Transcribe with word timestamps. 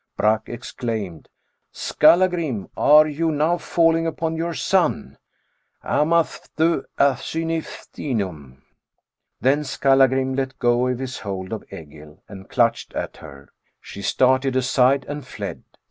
Brak 0.17 0.49
exclaimed, 0.49 1.29
—^ 1.73 1.75
Skallagrim! 1.77 2.69
are 2.75 3.05
you 3.07 3.31
now 3.31 3.59
falling 3.59 4.07
upon 4.07 4.35
your 4.35 4.55
son?' 4.55 5.15
(hamaz 5.83 6.49
))u 6.59 6.83
at 6.97 7.17
syni 7.17 7.59
finum). 7.61 8.63
Then 9.41 9.63
Skallagrim 9.63 10.33
let 10.35 10.57
go 10.57 10.87
his 10.87 11.19
hold 11.19 11.53
of 11.53 11.63
Egill 11.71 12.17
and 12.27 12.49
clutched 12.49 12.95
at 12.95 13.17
her. 13.17 13.49
She 13.79 14.01
started 14.01 14.55
aside 14.55 15.05
and 15.07 15.23
fled. 15.23 15.61